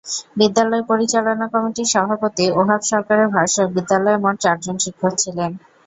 [0.37, 5.51] বিদ্যালয় পরিচালনা কমিটির সভাপতি ওহাব সরকারের ভাষ্য, বিদ্যালয়ে মোট চারজন শিক্ষক ছিলেন।